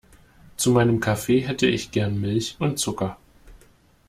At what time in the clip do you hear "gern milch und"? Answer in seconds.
1.91-2.77